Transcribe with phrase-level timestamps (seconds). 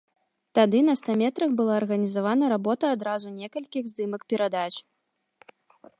[0.59, 4.71] Тады на ста метрах была арганізавана работа адразу некалькіх здымак перадач.